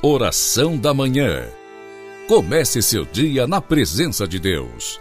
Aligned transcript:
Oração 0.00 0.78
da 0.78 0.94
Manhã. 0.94 1.48
Comece 2.28 2.80
seu 2.80 3.04
dia 3.04 3.48
na 3.48 3.60
presença 3.60 4.28
de 4.28 4.38
Deus. 4.38 5.00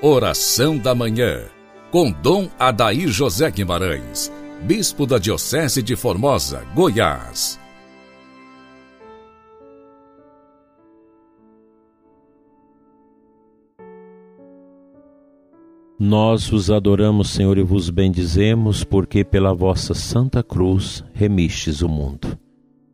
Oração 0.00 0.78
da 0.78 0.94
Manhã. 0.94 1.46
Com 1.90 2.12
Dom 2.12 2.48
Adair 2.56 3.08
José 3.08 3.50
Guimarães, 3.50 4.32
Bispo 4.62 5.04
da 5.04 5.18
Diocese 5.18 5.82
de 5.82 5.96
Formosa, 5.96 6.64
Goiás. 6.76 7.58
Nós 15.98 16.48
vos 16.48 16.70
adoramos, 16.70 17.30
Senhor, 17.30 17.58
e 17.58 17.64
vos 17.64 17.90
bendizemos, 17.90 18.84
porque 18.84 19.24
pela 19.24 19.52
vossa 19.52 19.92
santa 19.92 20.40
cruz 20.40 21.02
remistes 21.12 21.82
o 21.82 21.88
mundo. 21.88 22.38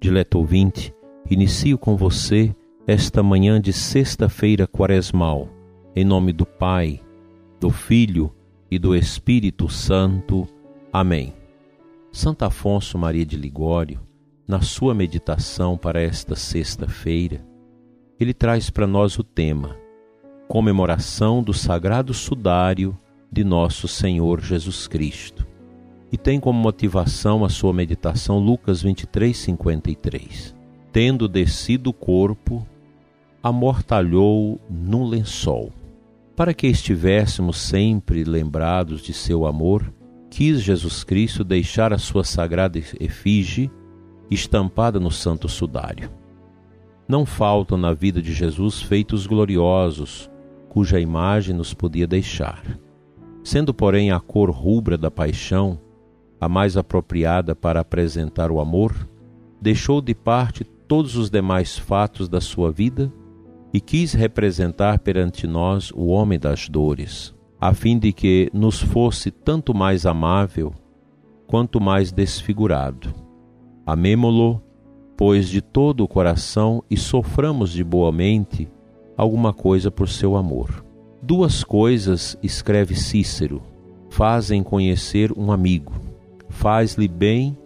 Dileto 0.00 0.38
ouvinte, 0.38 0.94
Inicio 1.32 1.78
com 1.78 1.96
você 1.96 2.54
esta 2.86 3.22
manhã 3.22 3.58
de 3.58 3.72
sexta-feira 3.72 4.66
quaresmal, 4.66 5.48
em 5.96 6.04
nome 6.04 6.30
do 6.30 6.44
Pai, 6.44 7.00
do 7.58 7.70
Filho 7.70 8.30
e 8.70 8.78
do 8.78 8.94
Espírito 8.94 9.66
Santo. 9.66 10.46
Amém. 10.92 11.32
Santo 12.12 12.42
Afonso 12.42 12.98
Maria 12.98 13.24
de 13.24 13.38
Ligório, 13.38 13.98
na 14.46 14.60
sua 14.60 14.94
meditação 14.94 15.78
para 15.78 16.02
esta 16.02 16.36
sexta-feira, 16.36 17.42
ele 18.20 18.34
traz 18.34 18.68
para 18.68 18.86
nós 18.86 19.18
o 19.18 19.24
tema 19.24 19.74
Comemoração 20.46 21.42
do 21.42 21.54
Sagrado 21.54 22.12
Sudário 22.12 22.94
de 23.32 23.42
Nosso 23.42 23.88
Senhor 23.88 24.38
Jesus 24.42 24.86
Cristo. 24.86 25.46
E 26.12 26.18
tem 26.18 26.38
como 26.38 26.60
motivação 26.60 27.42
a 27.42 27.48
sua 27.48 27.72
meditação 27.72 28.38
Lucas 28.38 28.82
23, 28.82 29.34
53 29.34 30.61
tendo 30.92 31.26
descido 31.26 31.90
o 31.90 31.92
corpo, 31.92 32.66
amortalhou 33.42 34.60
num 34.68 35.04
lençol. 35.04 35.72
Para 36.36 36.52
que 36.52 36.66
estivéssemos 36.66 37.56
sempre 37.58 38.24
lembrados 38.24 39.00
de 39.02 39.12
seu 39.12 39.46
amor, 39.46 39.92
quis 40.30 40.62
Jesus 40.62 41.02
Cristo 41.02 41.42
deixar 41.42 41.92
a 41.92 41.98
sua 41.98 42.24
sagrada 42.24 42.78
efígie 42.78 43.70
estampada 44.30 45.00
no 45.00 45.10
santo 45.10 45.48
sudário. 45.48 46.10
Não 47.08 47.26
faltam 47.26 47.76
na 47.76 47.92
vida 47.92 48.22
de 48.22 48.32
Jesus 48.32 48.80
feitos 48.80 49.26
gloriosos, 49.26 50.30
cuja 50.68 51.00
imagem 51.00 51.54
nos 51.54 51.74
podia 51.74 52.06
deixar. 52.06 52.62
Sendo, 53.44 53.74
porém, 53.74 54.10
a 54.10 54.20
cor 54.20 54.50
rubra 54.50 54.96
da 54.96 55.10
paixão 55.10 55.78
a 56.40 56.48
mais 56.48 56.76
apropriada 56.76 57.54
para 57.54 57.80
apresentar 57.80 58.50
o 58.50 58.58
amor, 58.58 59.08
deixou 59.60 60.00
de 60.00 60.12
parte 60.12 60.64
todos 60.92 61.16
os 61.16 61.30
demais 61.30 61.78
fatos 61.78 62.28
da 62.28 62.38
sua 62.38 62.70
vida 62.70 63.10
e 63.72 63.80
quis 63.80 64.12
representar 64.12 64.98
perante 64.98 65.46
nós 65.46 65.90
o 65.90 66.08
homem 66.08 66.38
das 66.38 66.68
dores, 66.68 67.34
a 67.58 67.72
fim 67.72 67.98
de 67.98 68.12
que 68.12 68.50
nos 68.52 68.78
fosse 68.78 69.30
tanto 69.30 69.72
mais 69.72 70.04
amável 70.04 70.70
quanto 71.46 71.80
mais 71.80 72.12
desfigurado. 72.12 73.08
Amemo-lo, 73.86 74.62
pois, 75.16 75.48
de 75.48 75.62
todo 75.62 76.04
o 76.04 76.08
coração 76.08 76.84
e 76.90 76.96
soframos 76.98 77.70
de 77.70 77.82
boa 77.82 78.12
mente 78.12 78.68
alguma 79.16 79.54
coisa 79.54 79.90
por 79.90 80.10
seu 80.10 80.36
amor. 80.36 80.84
Duas 81.22 81.64
coisas, 81.64 82.36
escreve 82.42 82.94
Cícero, 82.94 83.62
fazem 84.10 84.62
conhecer 84.62 85.32
um 85.32 85.50
amigo: 85.50 85.94
faz-lhe 86.50 87.08
bem 87.08 87.56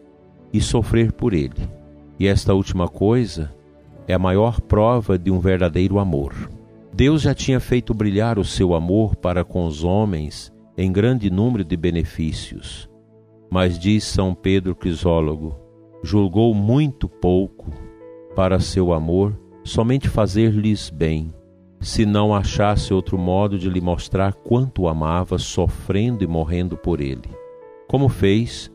e 0.53 0.61
sofrer 0.61 1.11
por 1.11 1.35
ele 1.35 1.75
e 2.19 2.27
esta 2.27 2.55
última 2.55 2.89
coisa 2.89 3.55
é 4.09 4.15
a 4.15 4.19
maior 4.19 4.61
prova 4.61 5.19
de 5.19 5.31
um 5.31 5.39
verdadeiro 5.39 5.99
amor. 5.99 6.35
Deus 6.93 7.23
já 7.23 7.35
tinha 7.35 7.61
feito 7.61 7.93
brilhar 7.93 8.39
o 8.39 8.45
seu 8.45 8.75
amor 8.75 9.17
para 9.17 9.45
com 9.45 9.67
os 9.67 9.85
homens 9.85 10.53
em 10.79 10.91
grande 10.91 11.31
número 11.31 11.65
de 11.65 11.77
benefícios. 11.77 12.89
Mas 13.51 13.79
diz 13.79 14.05
São 14.05 14.35
Pedro 14.35 14.75
Crisólogo, 14.75 15.57
julgou 16.03 16.55
muito 16.55 17.09
pouco 17.09 17.71
para 18.35 18.61
seu 18.61 18.93
amor 18.93 19.39
somente 19.65 20.09
fazer-lhes 20.09 20.91
bem, 20.91 21.35
se 21.81 22.07
não 22.07 22.35
achasse 22.35 22.95
outro 22.95 23.19
modo 23.19 23.59
de 23.59 23.69
lhe 23.69 23.81
mostrar 23.81 24.33
quanto 24.33 24.83
o 24.83 24.89
amava, 24.89 25.39
sofrendo 25.39 26.23
e 26.23 26.27
morrendo 26.27 26.77
por 26.77 27.01
ele, 27.01 27.29
como 27.89 28.09
fez, 28.09 28.71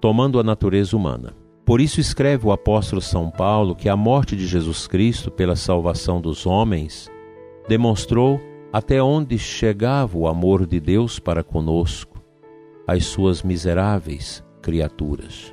tomando 0.00 0.38
a 0.38 0.42
natureza 0.42 0.96
humana. 0.96 1.34
Por 1.66 1.80
isso 1.80 2.00
escreve 2.00 2.46
o 2.46 2.52
apóstolo 2.52 3.02
São 3.02 3.28
Paulo 3.28 3.74
que 3.74 3.88
a 3.88 3.96
morte 3.96 4.36
de 4.36 4.46
Jesus 4.46 4.86
Cristo 4.86 5.32
pela 5.32 5.56
salvação 5.56 6.20
dos 6.20 6.46
homens 6.46 7.10
demonstrou 7.68 8.40
até 8.72 9.02
onde 9.02 9.36
chegava 9.36 10.16
o 10.16 10.28
amor 10.28 10.64
de 10.64 10.78
Deus 10.78 11.18
para 11.18 11.42
conosco, 11.42 12.22
as 12.86 13.04
suas 13.06 13.42
miseráveis 13.42 14.44
criaturas. 14.62 15.52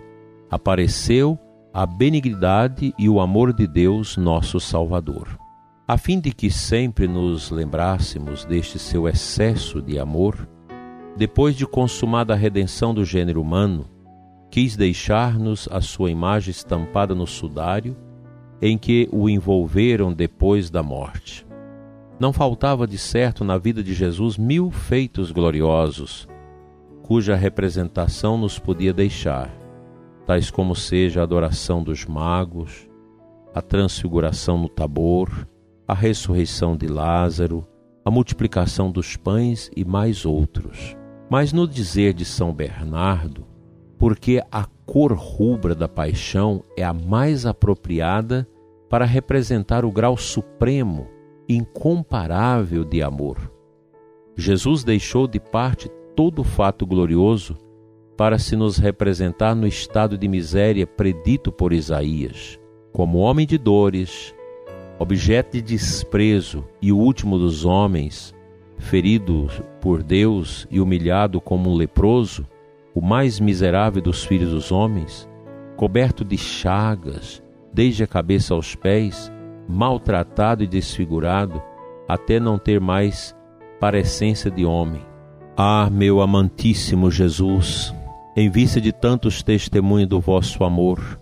Apareceu 0.52 1.40
a 1.73 1.84
benignidade 1.84 2.94
e 3.00 3.09
o 3.09 3.19
amor 3.19 3.52
de 3.52 3.66
Deus, 3.66 4.16
nosso 4.16 4.59
Salvador. 4.59 5.40
A 5.88 5.97
fim 5.97 6.19
de 6.19 6.31
que 6.31 6.52
sempre 6.52 7.07
nos 7.07 7.50
lembrássemos 7.50 8.46
deste 8.46 8.78
seu 8.78 9.07
excesso 9.07 9.81
de 9.81 9.97
amor, 9.97 10.47
depois 11.18 11.56
de 11.56 11.66
consumada 11.66 12.34
a 12.34 12.38
redenção 12.38 12.94
do 12.94 13.03
gênero 13.03 13.41
humano, 13.41 13.88
quis 14.53 14.75
deixar-nos 14.75 15.68
a 15.72 15.81
sua 15.81 16.12
imagem 16.12 16.52
estampada 16.52 17.16
no 17.16 17.25
sudário 17.25 17.97
em 18.62 18.78
que 18.78 19.09
o 19.12 19.28
envolveram 19.28 20.14
depois 20.14 20.69
da 20.69 20.84
morte. 20.84 21.44
Não 22.19 22.31
faltava 22.31 22.86
de 22.86 23.00
certo 23.00 23.44
na 23.44 23.58
vida 23.58 23.81
de 23.81 23.96
Jesus 23.96 24.38
mil 24.38 24.69
feitos 24.69 25.31
gloriosos, 25.31 26.28
cuja 27.02 27.36
representação 27.36 28.38
nos 28.38 28.59
podia 28.59 28.94
deixar, 28.94 29.50
tais 30.24 30.52
como 30.52 30.75
seja 30.75 31.22
a 31.22 31.24
adoração 31.24 31.84
dos 31.84 32.06
magos, 32.06 32.88
a 33.56 33.59
transfiguração 33.59 34.59
no 34.59 34.70
Tabor, 34.70 35.47
a 35.88 35.96
ressurreição 35.96 36.78
de 36.78 36.85
Lázaro, 36.85 37.68
a 38.06 38.12
multiplicação 38.12 38.91
dos 38.91 39.18
pães 39.18 39.72
e 39.75 39.84
mais 39.84 40.28
outros. 40.28 40.96
Mas 41.28 41.52
no 41.52 41.68
dizer 41.68 42.14
de 42.14 42.24
São 42.24 42.53
Bernardo, 42.53 43.52
porque 44.03 44.44
a 44.52 44.66
cor 44.86 45.14
rubra 45.14 45.74
da 45.74 45.88
paixão 45.88 46.62
é 46.75 46.84
a 46.84 46.91
mais 46.91 47.46
apropriada 47.46 48.46
para 48.90 49.06
representar 49.06 49.86
o 49.86 49.91
grau 49.94 50.18
supremo, 50.18 51.08
incomparável 51.47 52.84
de 52.84 53.02
amor. 53.02 53.50
Jesus 54.36 54.84
deixou 54.84 55.25
de 55.25 55.40
parte 55.40 55.90
todo 56.18 56.40
o 56.40 56.44
fato 56.44 56.86
glorioso 56.86 57.58
para 58.18 58.38
se 58.38 58.58
nos 58.58 58.78
representar 58.78 59.56
no 59.56 59.66
estado 59.66 60.18
de 60.18 60.28
miséria 60.28 60.85
predito 60.85 61.50
por 61.50 61.72
Isaías, 61.72 62.59
como 62.91 63.20
homem 63.20 63.47
de 63.47 63.58
dores, 63.58 64.35
objeto 65.00 65.53
de 65.53 65.62
desprezo 65.62 66.66
e 66.81 66.91
último 66.91 67.40
dos 67.40 67.64
homens, 67.64 68.35
ferido 68.78 69.47
por 69.80 70.03
Deus 70.03 70.68
e 70.70 70.81
humilhado 70.81 71.40
como 71.40 71.70
um 71.70 71.75
leproso, 71.75 72.46
o 72.94 73.02
mais 73.02 73.40
miserável 73.40 74.02
dos 74.02 74.24
filhos 74.24 74.52
dos 74.52 74.72
homens, 74.72 75.28
coberto 75.76 76.24
de 76.24 76.38
chagas, 76.38 77.42
desde 77.74 78.04
a 78.04 78.08
cabeça 78.08 78.54
aos 78.54 78.76
pés, 78.76 79.31
maltratado 79.68 80.64
e 80.64 80.68
desfigurado, 80.68 81.62
até 82.08 82.40
não 82.40 82.58
ter 82.58 82.80
mais 82.80 83.36
parecência 83.80 84.52
de 84.52 84.66
homem. 84.66 85.02
Ah, 85.58 85.90
meu 85.92 86.22
amantíssimo 86.22 87.09
Jesus, 87.09 87.94
em 88.36 88.50
vista 88.50 88.80
de 88.80 88.92
tantos 88.92 89.42
testemunhos 89.42 90.09
do 90.09 90.20
vosso 90.20 90.64
amor, 90.64 91.20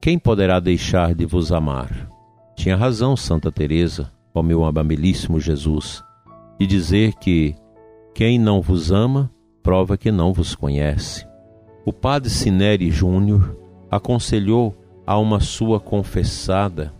quem 0.00 0.18
poderá 0.18 0.60
deixar 0.60 1.14
de 1.14 1.26
vos 1.26 1.52
amar? 1.52 2.08
Tinha 2.54 2.76
razão 2.76 3.16
Santa 3.16 3.52
Teresa, 3.52 4.10
ó 4.34 4.42
meu 4.42 4.64
amabilíssimo 4.64 5.40
Jesus, 5.40 6.02
de 6.58 6.66
dizer 6.66 7.14
que 7.14 7.54
quem 8.14 8.38
não 8.38 8.60
vos 8.60 8.90
ama 8.90 9.30
prova 9.68 9.98
que 9.98 10.10
não 10.10 10.32
vos 10.32 10.54
conhece. 10.54 11.28
O 11.84 11.92
padre 11.92 12.30
Sineri 12.30 12.90
Júnior 12.90 13.54
aconselhou 13.90 14.74
a 15.06 15.18
uma 15.18 15.40
sua 15.40 15.78
confessada 15.78 16.94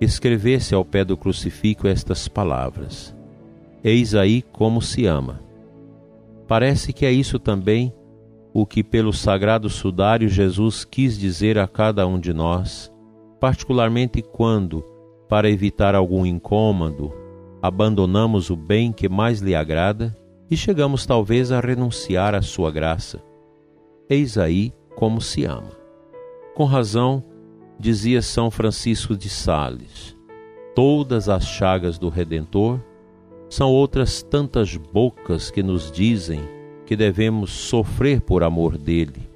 escrevesse 0.00 0.74
ao 0.74 0.82
pé 0.82 1.04
do 1.04 1.14
crucifixo 1.14 1.86
estas 1.86 2.26
palavras: 2.26 3.14
Eis 3.84 4.14
aí 4.14 4.40
como 4.40 4.80
se 4.80 5.04
ama. 5.04 5.42
Parece 6.48 6.90
que 6.90 7.04
é 7.04 7.12
isso 7.12 7.38
também 7.38 7.92
o 8.50 8.64
que, 8.64 8.82
pelo 8.82 9.12
sagrado 9.12 9.68
sudário, 9.68 10.26
Jesus 10.26 10.86
quis 10.86 11.18
dizer 11.18 11.58
a 11.58 11.68
cada 11.68 12.06
um 12.06 12.18
de 12.18 12.32
nós, 12.32 12.90
particularmente 13.38 14.22
quando, 14.22 14.82
para 15.28 15.50
evitar 15.50 15.94
algum 15.94 16.24
incômodo, 16.24 17.12
abandonamos 17.60 18.48
o 18.48 18.56
bem 18.56 18.90
que 18.90 19.06
mais 19.06 19.40
lhe 19.40 19.54
agrada 19.54 20.16
e 20.50 20.56
chegamos 20.56 21.06
talvez 21.06 21.50
a 21.50 21.60
renunciar 21.60 22.34
à 22.34 22.42
sua 22.42 22.70
graça. 22.70 23.22
Eis 24.08 24.36
aí 24.36 24.72
como 24.96 25.20
se 25.20 25.44
ama. 25.44 25.72
Com 26.54 26.64
razão, 26.64 27.24
dizia 27.78 28.22
São 28.22 28.50
Francisco 28.50 29.16
de 29.16 29.28
Sales: 29.28 30.16
todas 30.74 31.28
as 31.28 31.44
chagas 31.46 31.98
do 31.98 32.08
Redentor 32.08 32.80
são 33.48 33.70
outras 33.70 34.22
tantas 34.22 34.76
bocas 34.76 35.50
que 35.50 35.62
nos 35.62 35.90
dizem 35.90 36.40
que 36.86 36.96
devemos 36.96 37.50
sofrer 37.50 38.20
por 38.20 38.42
amor 38.42 38.76
dele. 38.76 39.28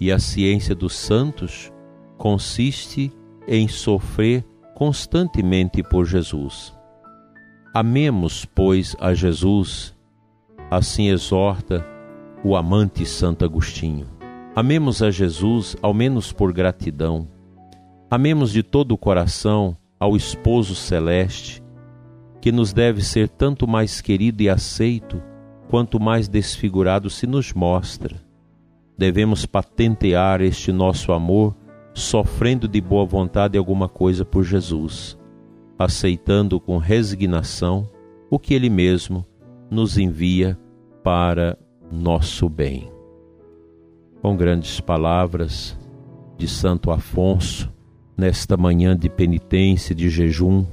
E 0.00 0.10
a 0.10 0.18
ciência 0.18 0.74
dos 0.74 0.94
santos 0.94 1.72
consiste 2.16 3.12
em 3.46 3.68
sofrer 3.68 4.44
constantemente 4.74 5.82
por 5.82 6.06
Jesus. 6.06 6.74
Amemos, 7.74 8.44
pois, 8.44 8.96
a 9.00 9.14
Jesus, 9.14 9.94
assim 10.72 11.08
exorta 11.08 11.86
o 12.42 12.56
amante 12.56 13.04
Santo 13.04 13.44
Agostinho. 13.44 14.06
Amemos 14.56 15.02
a 15.02 15.10
Jesus, 15.10 15.76
ao 15.82 15.92
menos 15.92 16.32
por 16.32 16.50
gratidão. 16.50 17.28
Amemos 18.10 18.50
de 18.50 18.62
todo 18.62 18.92
o 18.92 18.98
coração 18.98 19.76
ao 20.00 20.16
esposo 20.16 20.74
celeste, 20.74 21.62
que 22.40 22.50
nos 22.50 22.72
deve 22.72 23.02
ser 23.02 23.28
tanto 23.28 23.68
mais 23.68 24.00
querido 24.00 24.42
e 24.42 24.48
aceito 24.48 25.22
quanto 25.68 26.00
mais 26.00 26.26
desfigurado 26.26 27.10
se 27.10 27.26
nos 27.26 27.52
mostra. 27.52 28.16
Devemos 28.96 29.44
patentear 29.44 30.40
este 30.40 30.72
nosso 30.72 31.12
amor 31.12 31.54
sofrendo 31.92 32.66
de 32.66 32.80
boa 32.80 33.04
vontade 33.04 33.58
alguma 33.58 33.90
coisa 33.90 34.24
por 34.24 34.42
Jesus, 34.42 35.18
aceitando 35.78 36.58
com 36.58 36.78
resignação 36.78 37.86
o 38.30 38.38
que 38.38 38.54
Ele 38.54 38.70
mesmo 38.70 39.26
nos 39.72 39.96
envia 39.96 40.58
para 41.02 41.58
nosso 41.90 42.46
bem. 42.46 42.92
Com 44.20 44.36
grandes 44.36 44.80
palavras 44.80 45.78
de 46.36 46.46
Santo 46.46 46.90
Afonso, 46.90 47.72
nesta 48.14 48.54
manhã 48.54 48.94
de 48.94 49.08
penitência, 49.08 49.94
de 49.94 50.10
jejum, 50.10 50.66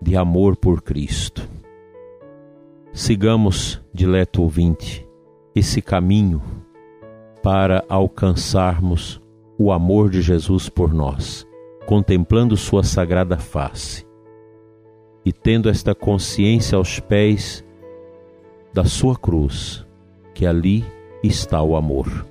de 0.00 0.14
amor 0.14 0.56
por 0.56 0.82
Cristo. 0.82 1.48
Sigamos, 2.92 3.80
dileto 3.94 4.42
ouvinte, 4.42 5.08
esse 5.54 5.80
caminho 5.80 6.42
para 7.42 7.82
alcançarmos 7.88 9.22
o 9.56 9.72
amor 9.72 10.10
de 10.10 10.20
Jesus 10.20 10.68
por 10.68 10.92
nós, 10.92 11.46
contemplando 11.86 12.58
Sua 12.58 12.84
sagrada 12.84 13.38
face 13.38 14.06
e 15.24 15.32
tendo 15.32 15.70
esta 15.70 15.94
consciência 15.94 16.76
aos 16.76 17.00
pés 17.00 17.64
da 18.72 18.84
Sua 18.84 19.14
cruz, 19.14 19.86
que 20.34 20.46
ali 20.46 20.84
está 21.22 21.62
o 21.62 21.76
amor. 21.76 22.26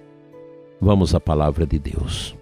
Vamos 0.79 1.13
à 1.13 1.19
palavra 1.19 1.67
de 1.67 1.77
Deus. 1.77 2.35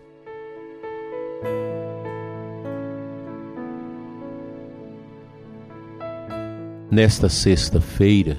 Nesta 6.90 7.28
sexta-feira, 7.28 8.38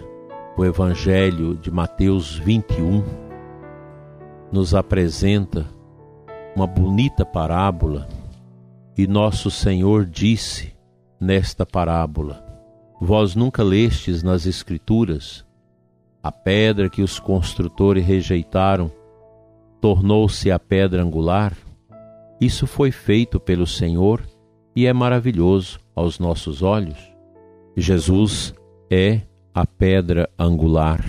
o 0.57 0.65
Evangelho 0.65 1.55
de 1.55 1.71
Mateus 1.71 2.39
21 2.39 3.05
nos 4.51 4.75
apresenta 4.75 5.67
uma 6.56 6.67
bonita 6.67 7.25
parábola 7.25 8.09
e 8.97 9.06
nosso 9.06 9.51
Senhor 9.51 10.06
disse 10.06 10.73
nesta 11.21 11.67
parábola: 11.67 12.43
Vós 12.99 13.37
nunca 13.37 13.63
lestes 13.63 14.23
nas 14.23 14.47
Escrituras 14.47 15.47
a 16.22 16.31
pedra 16.31 16.88
que 16.88 17.02
os 17.02 17.19
construtores 17.19 18.05
rejeitaram 18.05 18.90
tornou-se 19.81 20.50
a 20.50 20.58
pedra 20.58 21.02
angular? 21.02 21.56
Isso 22.40 22.67
foi 22.67 22.90
feito 22.90 23.38
pelo 23.38 23.67
Senhor 23.67 24.22
e 24.75 24.87
é 24.87 24.93
maravilhoso 24.93 25.78
aos 25.94 26.19
nossos 26.19 26.62
olhos. 26.62 26.99
Jesus 27.76 28.55
é 28.90 29.20
a 29.55 29.67
pedra 29.67 30.28
angular 30.38 31.05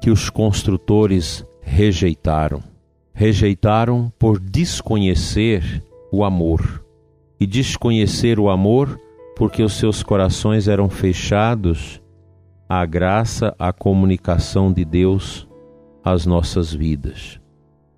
que 0.00 0.10
os 0.10 0.30
construtores 0.30 1.44
rejeitaram. 1.60 2.62
Rejeitaram 3.12 4.12
por 4.18 4.38
desconhecer 4.38 5.82
o 6.12 6.24
amor. 6.24 6.84
E 7.40 7.46
desconhecer 7.46 8.38
o 8.38 8.48
amor 8.48 9.00
porque 9.36 9.62
os 9.62 9.74
seus 9.74 10.02
corações 10.02 10.66
eram 10.66 10.88
fechados 10.88 12.00
à 12.68 12.84
graça, 12.84 13.54
à 13.58 13.72
comunicação 13.72 14.72
de 14.72 14.84
Deus 14.84 15.48
às 16.04 16.26
nossas 16.26 16.72
vidas. 16.72 17.40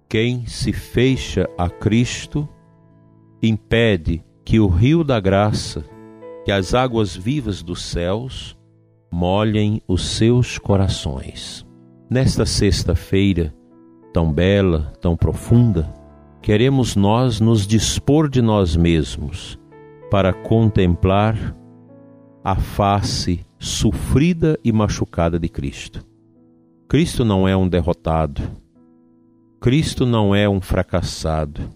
Quem 0.08 0.46
se 0.46 0.72
fecha 0.72 1.48
a 1.58 1.68
Cristo 1.68 2.48
impede 3.42 4.24
que 4.44 4.60
o 4.60 4.68
rio 4.68 5.02
da 5.02 5.18
graça 5.20 5.84
que 6.44 6.52
as 6.52 6.74
águas 6.74 7.14
vivas 7.14 7.62
dos 7.62 7.82
céus 7.82 8.56
molhem 9.12 9.82
os 9.86 10.16
seus 10.16 10.58
corações. 10.58 11.66
Nesta 12.08 12.46
sexta-feira, 12.46 13.54
tão 14.12 14.32
bela, 14.32 14.92
tão 15.00 15.16
profunda, 15.16 15.92
queremos 16.40 16.96
nós 16.96 17.40
nos 17.40 17.66
dispor 17.66 18.28
de 18.28 18.40
nós 18.40 18.74
mesmos 18.74 19.58
para 20.10 20.32
contemplar 20.32 21.56
a 22.42 22.56
face 22.56 23.44
sofrida 23.62 24.58
e 24.64 24.72
machucada 24.72 25.38
de 25.38 25.46
Cristo. 25.46 26.02
Cristo 26.88 27.26
não 27.26 27.46
é 27.46 27.54
um 27.54 27.68
derrotado. 27.68 28.42
Cristo 29.60 30.06
não 30.06 30.34
é 30.34 30.48
um 30.48 30.62
fracassado. 30.62 31.68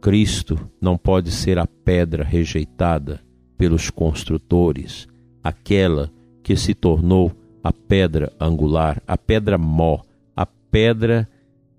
Cristo 0.00 0.56
não 0.80 0.96
pode 0.96 1.32
ser 1.32 1.58
a 1.58 1.66
pedra 1.66 2.22
rejeitada 2.22 3.20
pelos 3.58 3.90
construtores, 3.90 5.08
aquela 5.42 6.12
que 6.44 6.54
se 6.54 6.74
tornou 6.74 7.32
a 7.62 7.72
pedra 7.72 8.32
angular, 8.38 9.02
a 9.04 9.18
pedra 9.18 9.58
mó, 9.58 9.98
a 10.36 10.46
pedra 10.46 11.28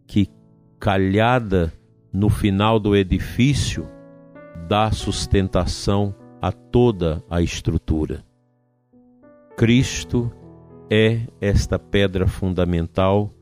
que, 0.06 0.28
calhada 0.78 1.72
no 2.12 2.30
final 2.30 2.82
do 2.82 2.94
edifício, 2.94 3.88
dá 4.68 4.92
sustentação 4.92 6.14
a 6.42 6.52
toda 6.52 7.24
a 7.30 7.42
estrutura. 7.42 8.27
Cristo 9.58 10.32
é 10.88 11.22
esta 11.42 11.80
pedra 11.80 12.28
fundamental 12.28 13.34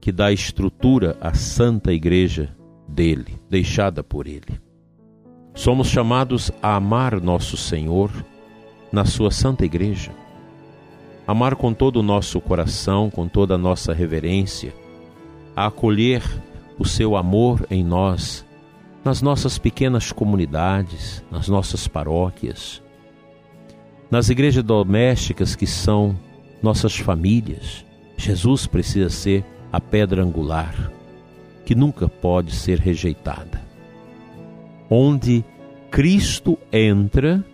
que 0.00 0.12
dá 0.12 0.30
estrutura 0.30 1.16
à 1.20 1.34
santa 1.34 1.92
igreja 1.92 2.56
dele, 2.86 3.40
deixada 3.50 4.00
por 4.00 4.28
ele. 4.28 4.60
Somos 5.52 5.88
chamados 5.88 6.52
a 6.62 6.76
amar 6.76 7.20
nosso 7.20 7.56
Senhor 7.56 8.12
na 8.92 9.04
sua 9.04 9.32
santa 9.32 9.64
igreja. 9.64 10.12
Amar 11.26 11.56
com 11.56 11.74
todo 11.74 11.96
o 11.96 12.04
nosso 12.04 12.40
coração, 12.40 13.10
com 13.10 13.26
toda 13.26 13.56
a 13.56 13.58
nossa 13.58 13.92
reverência, 13.92 14.72
a 15.56 15.66
acolher 15.66 16.22
o 16.78 16.84
seu 16.84 17.16
amor 17.16 17.66
em 17.68 17.82
nós, 17.82 18.46
nas 19.04 19.20
nossas 19.20 19.58
pequenas 19.58 20.12
comunidades, 20.12 21.24
nas 21.32 21.48
nossas 21.48 21.88
paróquias, 21.88 22.80
nas 24.10 24.28
igrejas 24.28 24.62
domésticas 24.62 25.56
que 25.56 25.66
são 25.66 26.18
nossas 26.62 26.96
famílias. 26.96 27.84
Jesus 28.16 28.66
precisa 28.66 29.10
ser 29.10 29.44
a 29.72 29.80
pedra 29.80 30.22
angular, 30.22 30.92
que 31.64 31.74
nunca 31.74 32.08
pode 32.08 32.52
ser 32.52 32.78
rejeitada 32.78 33.64
onde 34.88 35.44
Cristo 35.90 36.58
entra, 36.72 37.44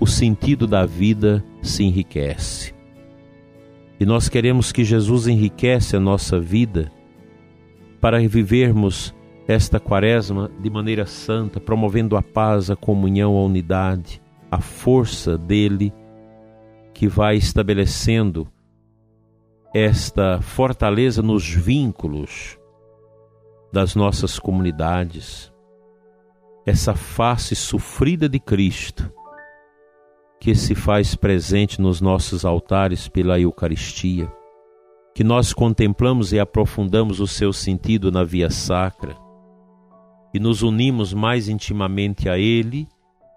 o 0.00 0.06
sentido 0.06 0.66
da 0.66 0.86
vida 0.86 1.44
se 1.62 1.84
enriquece. 1.84 2.74
E 3.98 4.06
nós 4.06 4.28
queremos 4.28 4.70
que 4.70 4.84
Jesus 4.84 5.26
enriqueça 5.26 5.96
a 5.96 6.00
nossa 6.00 6.38
vida 6.38 6.90
para 8.00 8.20
vivermos 8.20 9.14
esta 9.48 9.80
quaresma 9.80 10.50
de 10.60 10.70
maneira 10.70 11.06
santa, 11.06 11.58
promovendo 11.58 12.16
a 12.16 12.22
paz, 12.22 12.70
a 12.70 12.76
comunhão, 12.76 13.36
a 13.36 13.42
unidade, 13.42 14.22
a 14.50 14.60
força 14.60 15.36
dele 15.36 15.92
que 16.94 17.06
vai 17.06 17.36
estabelecendo 17.36 18.48
esta 19.74 20.40
fortaleza 20.40 21.22
nos 21.22 21.48
vínculos 21.48 22.58
das 23.72 23.94
nossas 23.94 24.38
comunidades, 24.38 25.52
essa 26.64 26.94
face 26.94 27.54
sofrida 27.54 28.28
de 28.28 28.40
Cristo 28.40 29.12
que 30.40 30.54
se 30.54 30.74
faz 30.74 31.14
presente 31.14 31.80
nos 31.80 32.00
nossos 32.00 32.44
altares 32.44 33.08
pela 33.08 33.38
Eucaristia, 33.38 34.32
que 35.14 35.24
nós 35.24 35.52
contemplamos 35.52 36.32
e 36.32 36.38
aprofundamos 36.38 37.20
o 37.20 37.26
seu 37.26 37.52
sentido 37.52 38.10
na 38.10 38.22
via 38.22 38.48
sacra 38.48 39.16
e 40.32 40.38
nos 40.38 40.62
unimos 40.62 41.12
mais 41.12 41.48
intimamente 41.48 42.28
a 42.28 42.38
Ele 42.38 42.88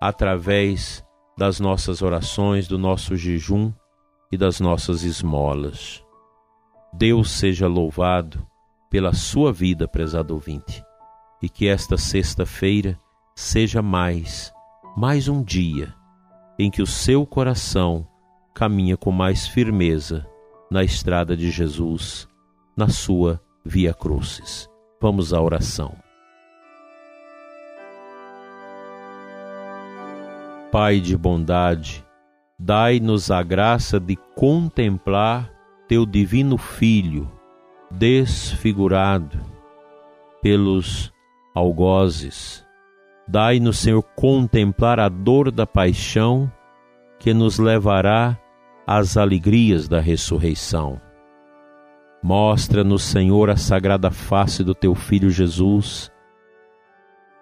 através 0.01 1.05
das 1.37 1.59
nossas 1.59 2.01
orações, 2.01 2.67
do 2.67 2.79
nosso 2.79 3.15
jejum 3.15 3.71
e 4.31 4.37
das 4.37 4.59
nossas 4.59 5.03
esmolas. 5.03 6.03
Deus 6.91 7.29
seja 7.29 7.67
louvado 7.67 8.45
pela 8.89 9.13
sua 9.13 9.53
vida, 9.53 9.87
prezado 9.87 10.33
ouvinte, 10.33 10.83
e 11.41 11.47
que 11.47 11.67
esta 11.67 11.97
sexta-feira 11.97 12.99
seja 13.35 13.81
mais, 13.81 14.51
mais 14.97 15.27
um 15.27 15.43
dia 15.43 15.93
em 16.57 16.69
que 16.69 16.81
o 16.81 16.87
seu 16.87 17.25
coração 17.25 18.07
caminha 18.53 18.97
com 18.97 19.11
mais 19.11 19.47
firmeza 19.47 20.27
na 20.69 20.83
estrada 20.83 21.37
de 21.37 21.49
Jesus, 21.49 22.27
na 22.75 22.89
sua 22.89 23.41
via 23.63 23.93
crucis. 23.93 24.67
Vamos 24.99 25.33
à 25.33 25.41
oração. 25.41 26.00
Pai 30.71 31.01
de 31.01 31.17
bondade, 31.17 32.01
dai-nos 32.57 33.29
a 33.29 33.43
graça 33.43 33.99
de 33.99 34.15
contemplar 34.37 35.51
teu 35.85 36.05
divino 36.05 36.57
Filho, 36.57 37.29
desfigurado 37.91 39.37
pelos 40.41 41.11
algozes. 41.53 42.65
Dai-nos, 43.27 43.79
Senhor, 43.79 44.01
contemplar 44.15 44.97
a 44.97 45.09
dor 45.09 45.51
da 45.51 45.67
paixão 45.67 46.49
que 47.19 47.33
nos 47.33 47.59
levará 47.59 48.39
às 48.87 49.17
alegrias 49.17 49.89
da 49.89 49.99
ressurreição. 49.99 51.01
Mostra-nos, 52.23 53.03
Senhor, 53.03 53.49
a 53.49 53.57
sagrada 53.57 54.09
face 54.09 54.63
do 54.63 54.73
teu 54.73 54.95
Filho 54.95 55.29
Jesus, 55.29 56.09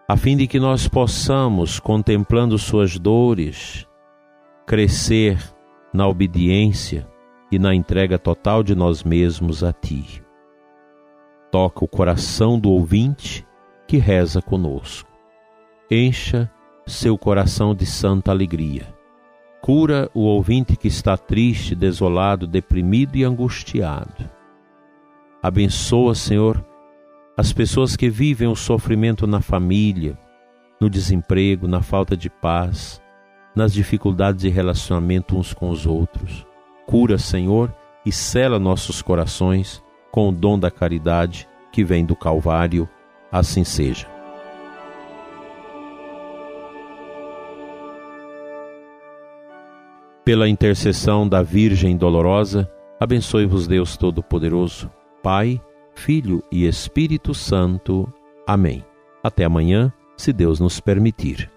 a 0.09 0.17
fim 0.17 0.35
de 0.35 0.47
que 0.47 0.59
nós 0.59 0.87
possamos, 0.87 1.79
contemplando 1.79 2.57
suas 2.57 2.97
dores, 2.97 3.87
crescer 4.65 5.39
na 5.93 6.07
obediência 6.07 7.07
e 7.51 7.59
na 7.59 7.75
entrega 7.75 8.17
total 8.17 8.63
de 8.63 8.73
nós 8.73 9.03
mesmos 9.03 9.63
a 9.63 9.71
Ti. 9.71 10.23
Toca 11.51 11.85
o 11.85 11.87
coração 11.87 12.59
do 12.59 12.71
ouvinte 12.71 13.45
que 13.87 13.97
reza 13.97 14.41
conosco. 14.41 15.07
Encha 15.91 16.51
seu 16.87 17.15
coração 17.15 17.75
de 17.75 17.85
santa 17.85 18.31
alegria. 18.31 18.91
Cura 19.61 20.09
o 20.15 20.21
ouvinte 20.21 20.75
que 20.75 20.87
está 20.87 21.17
triste, 21.17 21.75
desolado, 21.75 22.47
deprimido 22.47 23.15
e 23.15 23.23
angustiado. 23.23 24.27
Abençoa, 25.39 26.15
Senhor, 26.15 26.65
as 27.39 27.53
pessoas 27.53 27.95
que 27.95 28.09
vivem 28.09 28.49
o 28.49 28.55
sofrimento 28.55 29.25
na 29.25 29.39
família, 29.39 30.19
no 30.77 30.89
desemprego, 30.89 31.69
na 31.69 31.81
falta 31.81 32.17
de 32.17 32.29
paz, 32.29 33.01
nas 33.55 33.71
dificuldades 33.71 34.41
de 34.41 34.49
relacionamento 34.49 35.37
uns 35.37 35.53
com 35.53 35.69
os 35.69 35.85
outros. 35.85 36.45
Cura, 36.85 37.17
Senhor, 37.17 37.73
e 38.05 38.11
sela 38.11 38.59
nossos 38.59 39.01
corações 39.01 39.81
com 40.11 40.27
o 40.27 40.33
dom 40.33 40.59
da 40.59 40.69
caridade 40.69 41.47
que 41.71 41.81
vem 41.81 42.05
do 42.05 42.13
Calvário. 42.13 42.89
Assim 43.31 43.63
seja. 43.63 44.05
Pela 50.25 50.49
intercessão 50.49 51.25
da 51.25 51.41
Virgem 51.41 51.95
dolorosa, 51.95 52.69
abençoe-vos 52.99 53.65
Deus 53.65 53.95
Todo-Poderoso, 53.95 54.91
Pai, 55.23 55.61
Filho 55.99 56.41
e 56.49 56.65
Espírito 56.65 57.33
Santo. 57.33 58.11
Amém. 58.47 58.85
Até 59.21 59.43
amanhã, 59.43 59.91
se 60.15 60.31
Deus 60.31 60.57
nos 60.57 60.79
permitir. 60.79 61.51